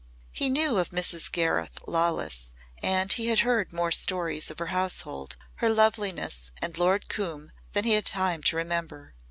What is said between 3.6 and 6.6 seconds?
more stories of her household, her loveliness